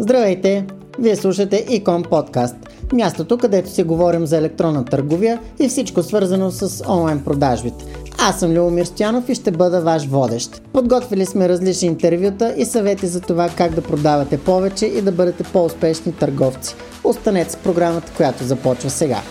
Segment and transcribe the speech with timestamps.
[0.00, 0.66] Здравейте!
[0.98, 2.56] Вие слушате Икон Подкаст,
[2.92, 7.84] мястото където си говорим за електронна търговия и всичко свързано с онлайн продажбите.
[8.18, 10.62] Аз съм Любомир Стоянов и ще бъда ваш водещ.
[10.72, 15.44] Подготвили сме различни интервюта и съвети за това как да продавате повече и да бъдете
[15.52, 16.74] по-успешни търговци.
[17.04, 19.22] Останете с програмата, която започва сега.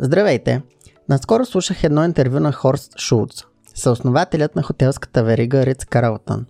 [0.00, 0.62] Здравейте!
[1.08, 3.44] Наскоро слушах едно интервю на Хорст Шулц,
[3.74, 6.46] съоснователят на хотелската верига Риц Карлтън.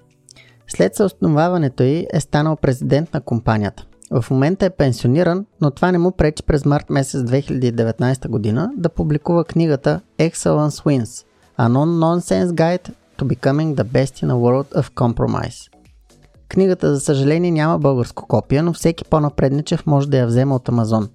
[0.69, 3.87] След съосноваването й е станал президент на компанията.
[4.11, 8.89] В момента е пенсиониран, но това не му пречи през март месец 2019 година да
[8.89, 11.27] публикува книгата Excellence Wins–
[11.59, 15.71] A Non-Nonsense Guide to Becoming the Best in a World of Compromise.
[16.49, 21.09] Книгата, за съжаление, няма българско копие, но всеки по-напредничев може да я вземе от Амазон.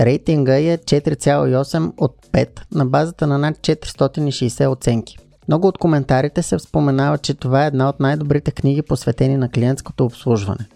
[0.00, 5.18] Рейтинга е 4,8 от 5 на базата на над 460 оценки.
[5.48, 10.04] Много от коментарите се споменава, че това е една от най-добрите книги посветени на клиентското
[10.04, 10.66] обслужване.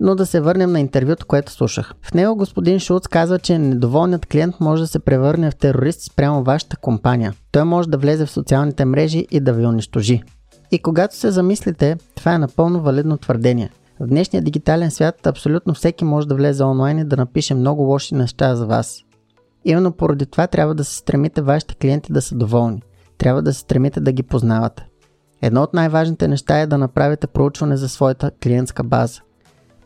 [0.00, 1.94] Но да се върнем на интервюто, което слушах.
[2.02, 6.44] В него господин Шулц казва, че недоволният клиент може да се превърне в терорист спрямо
[6.44, 7.34] вашата компания.
[7.52, 10.22] Той може да влезе в социалните мрежи и да ви унищожи.
[10.72, 13.70] И когато се замислите, това е напълно валидно твърдение.
[14.00, 18.14] В днешния дигитален свят абсолютно всеки може да влезе онлайн и да напише много лоши
[18.14, 19.00] неща за вас.
[19.64, 22.82] Именно поради това трябва да се стремите вашите клиенти да са доволни–
[23.18, 24.86] трябва да се стремите да ги познавате.
[25.42, 29.20] Едно от най-важните неща е да направите проучване за своята клиентска база.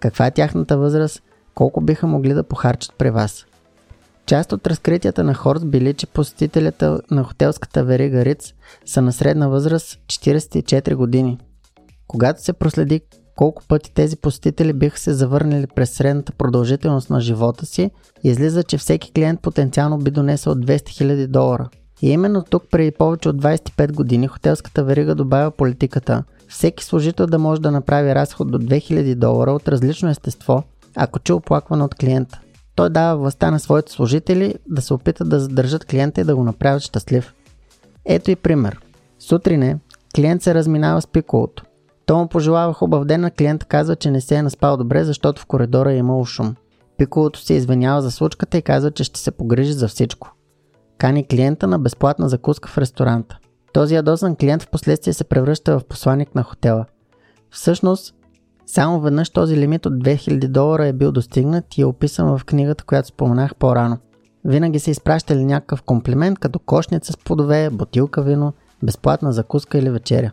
[0.00, 1.22] Каква е тяхната възраст,
[1.54, 3.46] колко биха могли да похарчат при вас.
[4.26, 8.52] Част от разкритията на Хорс били, че посетителите на хотелската верига Риц
[8.86, 11.38] са на средна възраст 44 години.
[12.08, 13.00] Когато се проследи
[13.36, 17.90] колко пъти тези посетители биха се завърнали през средната продължителност на живота си,
[18.24, 21.68] излиза, че всеки клиент потенциално би донесъл 200 000 долара.
[22.02, 27.38] И именно тук преди повече от 25 години хотелската верига добавя политиката всеки служител да
[27.38, 30.62] може да направи разход до 2000 долара от различно естество,
[30.96, 32.40] ако чу оплакване от клиента.
[32.74, 36.44] Той дава властта на своите служители да се опитат да задържат клиента и да го
[36.44, 37.34] направят щастлив.
[38.04, 38.80] Ето и пример.
[39.18, 39.78] Сутрин е,
[40.16, 41.64] клиент се разминава с пиколото.
[42.06, 45.42] Той му пожелава хубав ден, а клиент казва, че не се е наспал добре, защото
[45.42, 46.54] в коридора е имало шум.
[46.98, 50.32] Пиколото се извинява за случката и казва, че ще се погрижи за всичко
[50.98, 53.38] кани клиента на безплатна закуска в ресторанта.
[53.72, 56.84] Този ядосан клиент в последствие се превръща в посланник на хотела.
[57.50, 58.14] Всъщност,
[58.66, 62.84] само веднъж този лимит от 2000 долара е бил достигнат и е описан в книгата,
[62.84, 63.98] която споменах по-рано.
[64.44, 70.30] Винаги са изпращали някакъв комплимент, като кошница с плодове, бутилка вино, безплатна закуска или вечеря.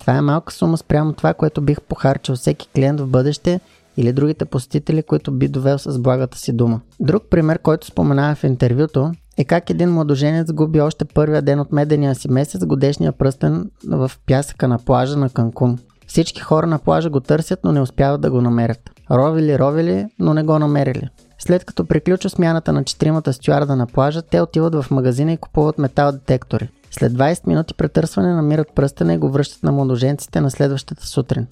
[0.00, 3.60] Това е малка сума спрямо това, което бих похарчил всеки клиент в бъдеще
[3.96, 6.80] или другите посетители, които би довел с благата си дума.
[7.00, 11.72] Друг пример, който споменава в интервюто, е как един младоженец губи още първия ден от
[11.72, 15.78] медения си месец годешния пръстен в пясъка на плажа на Канкун.
[16.06, 18.90] Всички хора на плажа го търсят, но не успяват да го намерят.
[19.10, 21.08] Ровили, ровили, но не го намерили.
[21.38, 25.78] След като приключва смяната на четиримата стюарда на плажа, те отиват в магазина и купуват
[25.78, 26.68] метал детектори.
[26.90, 31.46] След 20 минути претърсване намират пръстена и го връщат на младоженците на следващата сутрин.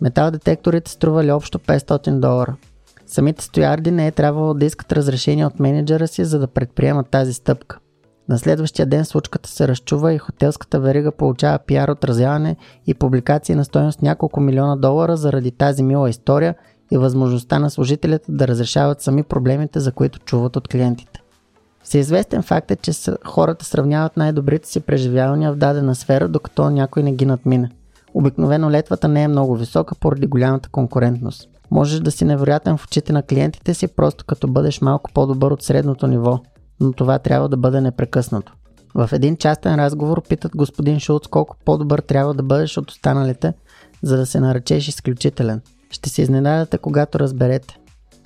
[0.00, 2.56] Метал детекторите стрували общо 500 долара.
[3.06, 7.32] Самите стоярди не е трябвало да искат разрешение от менеджера си, за да предприемат тази
[7.32, 7.78] стъпка.
[8.28, 12.56] На следващия ден случката се разчува и хотелската верига получава пиар отразяване
[12.86, 16.54] и публикации на стоеност няколко милиона долара заради тази мила история
[16.90, 21.20] и възможността на служителите да разрешават сами проблемите, за които чуват от клиентите.
[21.82, 22.92] Всеизвестен факт е, че
[23.24, 27.70] хората сравняват най-добрите си преживявания в дадена сфера, докато някой не ги надмине.
[28.14, 31.48] Обикновено летвата не е много висока поради голямата конкурентност.
[31.74, 35.62] Можеш да си невероятен в очите на клиентите си, просто като бъдеш малко по-добър от
[35.62, 36.40] средното ниво,
[36.80, 38.54] но това трябва да бъде непрекъснато.
[38.94, 43.52] В един частен разговор питат господин Шулц колко по-добър трябва да бъдеш от останалите,
[44.02, 45.60] за да се наречеш изключителен.
[45.90, 47.78] Ще се изненадате, когато разберете.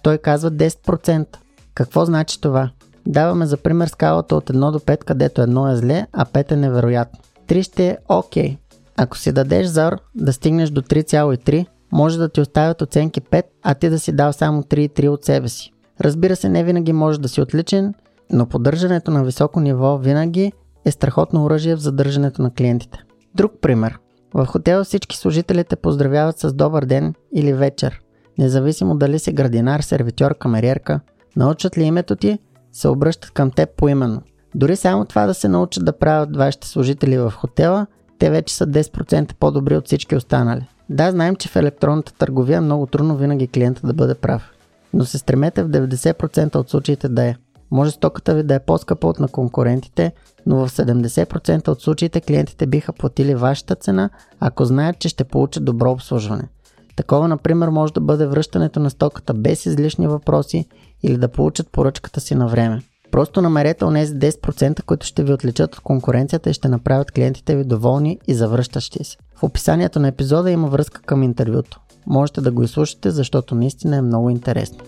[0.03, 1.26] Той казва 10%.
[1.75, 2.70] Какво значи това?
[3.06, 6.56] Даваме за пример скалата от 1 до 5, където 1 е зле, а 5 е
[6.56, 7.20] невероятно.
[7.48, 8.48] 3 ще е окей.
[8.50, 8.58] Okay.
[8.97, 13.75] Ако си дадеш зор да стигнеш до 3,3, може да ти оставят оценки 5, а
[13.75, 15.73] ти да си дал само 3,3 от себе си.
[16.00, 17.94] Разбира се, не винаги може да си отличен,
[18.32, 20.52] но поддържането на високо ниво винаги
[20.85, 22.99] е страхотно оръжие в задържането на клиентите.
[23.35, 23.99] Друг пример.
[24.35, 28.00] В хотела всички служители те поздравяват с добър ден или вечер.
[28.38, 31.00] Независимо дали си градинар, сервитьор, камериерка,
[31.37, 32.38] научат ли името ти,
[32.73, 34.23] се обръщат към теб поименно.
[34.55, 37.87] Дори само това да се научат да правят вашите служители в хотела,
[38.19, 40.69] те вече са 10% по-добри от всички останали.
[40.90, 44.50] Да, знаем, че в електронната търговия е много трудно винаги клиента да бъде прав.
[44.94, 47.37] Но се стремете в 90% от случаите да е.
[47.70, 50.12] Може стоката ви да е по-скъпа от на конкурентите,
[50.46, 55.64] но в 70% от случаите клиентите биха платили вашата цена, ако знаят, че ще получат
[55.64, 56.49] добро обслужване.
[56.96, 60.67] Такова, например, може да бъде връщането на стоката без излишни въпроси
[61.02, 62.82] или да получат поръчката си на време.
[63.10, 67.64] Просто намерете онези 10%, които ще ви отличат от конкуренцията и ще направят клиентите ви
[67.64, 69.16] доволни и завръщащи се.
[69.34, 71.81] В описанието на епизода има връзка към интервюто.
[72.06, 74.78] Можете да го изслушате, защото наистина е много интересно.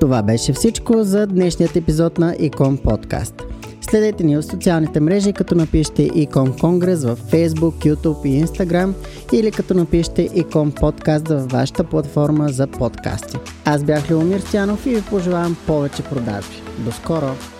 [0.00, 3.47] Това беше всичко за днешният епизод на Icon Podcast.
[3.90, 8.92] Следете ни в социалните мрежи, като напишете Icon Конгрес в Facebook, YouTube и Instagram
[9.32, 13.36] или като напишете Icon Podcast в вашата платформа за подкасти.
[13.64, 16.62] Аз бях Леомир Стянов и ви пожелавам повече продажби.
[16.78, 17.57] До скоро!